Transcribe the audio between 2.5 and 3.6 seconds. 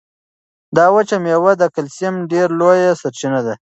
لویه سرچینه ده.